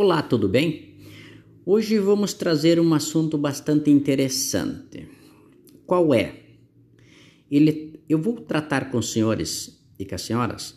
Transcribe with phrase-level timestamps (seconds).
[0.00, 0.94] Olá, tudo bem?
[1.66, 5.08] Hoje vamos trazer um assunto bastante interessante.
[5.84, 6.36] Qual é?
[7.50, 10.76] Ele, eu vou tratar com os senhores e com as senhoras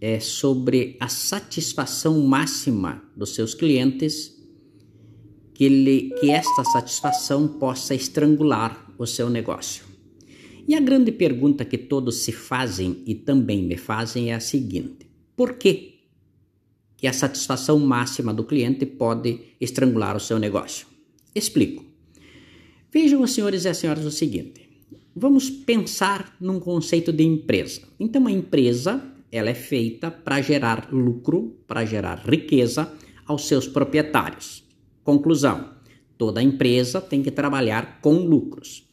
[0.00, 4.40] é sobre a satisfação máxima dos seus clientes,
[5.52, 9.84] que, ele, que esta satisfação possa estrangular o seu negócio.
[10.68, 15.10] E a grande pergunta que todos se fazem e também me fazem é a seguinte:
[15.36, 15.95] por quê?
[16.96, 20.86] Que a satisfação máxima do cliente pode estrangular o seu negócio.
[21.34, 21.84] Explico.
[22.90, 24.68] Vejam, senhores e as senhoras, o seguinte:
[25.14, 27.82] vamos pensar num conceito de empresa.
[28.00, 32.92] Então, a empresa ela é feita para gerar lucro, para gerar riqueza
[33.26, 34.64] aos seus proprietários.
[35.04, 35.74] Conclusão:
[36.16, 38.86] toda empresa tem que trabalhar com lucros.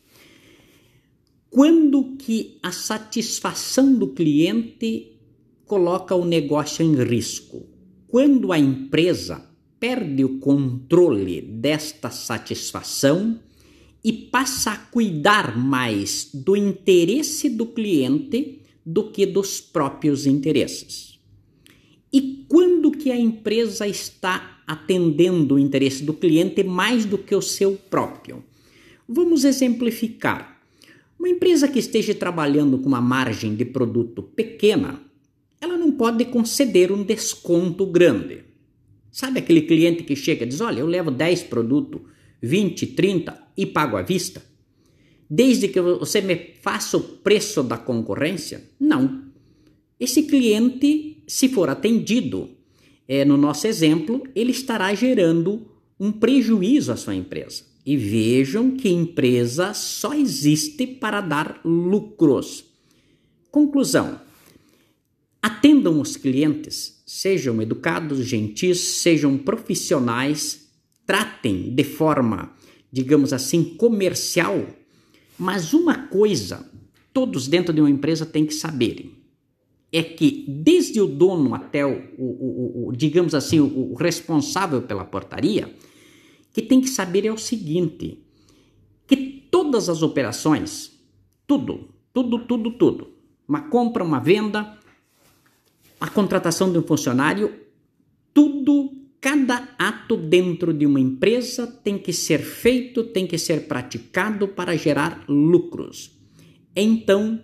[1.50, 5.20] Quando que a satisfação do cliente
[5.66, 7.73] coloca o negócio em risco?
[8.14, 9.44] Quando a empresa
[9.80, 13.40] perde o controle desta satisfação
[14.04, 21.20] e passa a cuidar mais do interesse do cliente do que dos próprios interesses.
[22.14, 27.42] E quando que a empresa está atendendo o interesse do cliente mais do que o
[27.42, 28.44] seu próprio?
[29.10, 30.62] Vamos exemplificar.
[31.18, 35.02] Uma empresa que esteja trabalhando com uma margem de produto pequena
[35.64, 38.44] ela não pode conceder um desconto grande.
[39.10, 42.02] Sabe aquele cliente que chega e diz: Olha, eu levo 10 produtos,
[42.42, 44.44] 20, 30 e pago à vista?
[45.30, 48.70] Desde que você me faça o preço da concorrência?
[48.80, 49.24] Não.
[50.00, 52.50] Esse cliente, se for atendido,
[53.08, 55.66] é, no nosso exemplo, ele estará gerando
[55.98, 57.64] um prejuízo à sua empresa.
[57.86, 62.66] E vejam que empresa só existe para dar lucros.
[63.50, 64.20] Conclusão:
[65.44, 70.70] Atendam os clientes, sejam educados, gentis, sejam profissionais,
[71.06, 72.54] tratem de forma,
[72.90, 74.66] digamos assim, comercial.
[75.38, 76.66] Mas uma coisa,
[77.12, 79.12] todos dentro de uma empresa têm que saberem,
[79.92, 85.04] é que desde o dono até o, o, o, o digamos assim, o responsável pela
[85.04, 85.76] portaria,
[86.54, 88.24] que tem que saber é o seguinte,
[89.06, 89.18] que
[89.52, 90.98] todas as operações,
[91.46, 93.10] tudo, tudo, tudo, tudo,
[93.46, 94.82] uma compra, uma venda,
[96.04, 97.50] a contratação de um funcionário,
[98.34, 98.92] tudo,
[99.22, 104.76] cada ato dentro de uma empresa tem que ser feito, tem que ser praticado para
[104.76, 106.12] gerar lucros.
[106.76, 107.40] Então,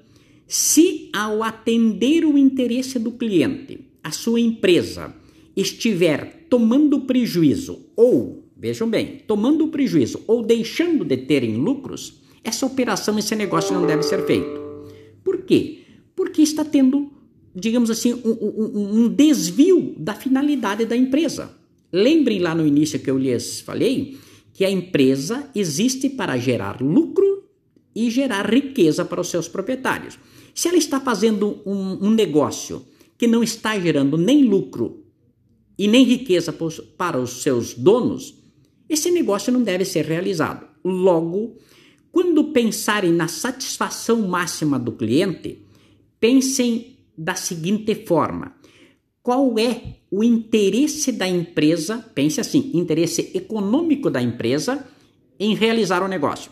[0.45, 5.15] se ao atender o interesse do cliente, a sua empresa
[5.55, 13.17] estiver tomando prejuízo ou, vejam bem, tomando prejuízo ou deixando de terem lucros, essa operação,
[13.17, 14.59] esse negócio não deve ser feito.
[15.23, 15.85] Por quê?
[16.13, 17.18] Porque está tendo
[17.55, 21.51] digamos assim, um, um, um desvio da finalidade da empresa.
[21.91, 24.17] Lembrem lá no início que eu lhes falei
[24.53, 27.43] que a empresa existe para gerar lucro
[27.95, 30.19] e gerar riqueza para os seus proprietários.
[30.53, 32.85] Se ela está fazendo um, um negócio
[33.17, 35.05] que não está gerando nem lucro
[35.77, 36.53] e nem riqueza
[36.97, 38.35] para os seus donos,
[38.89, 40.67] esse negócio não deve ser realizado.
[40.83, 41.55] Logo,
[42.11, 45.59] quando pensarem na satisfação máxima do cliente,
[46.19, 48.55] pensem da seguinte forma:
[49.21, 54.87] qual é o interesse da empresa, pense assim, interesse econômico da empresa
[55.37, 56.51] em realizar o negócio?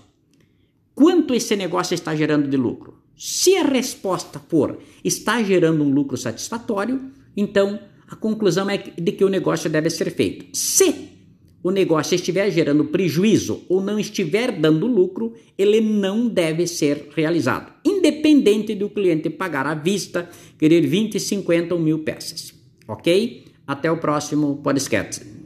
[0.93, 3.01] Quanto esse negócio está gerando de lucro?
[3.15, 9.23] Se a resposta for está gerando um lucro satisfatório, então a conclusão é de que
[9.23, 10.55] o negócio deve ser feito.
[10.55, 11.16] Se
[11.63, 17.71] o negócio estiver gerando prejuízo ou não estiver dando lucro, ele não deve ser realizado,
[17.83, 22.53] independente do cliente pagar à vista, querer 20, 50 ou mil peças.
[22.87, 23.45] Ok?
[23.65, 25.36] Até o próximo podcast.